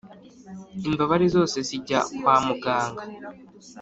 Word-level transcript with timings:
imbabare 0.87 1.25
zose 1.35 1.57
zijya 1.67 1.99
kwa 2.17 2.35
muganga 2.47 3.03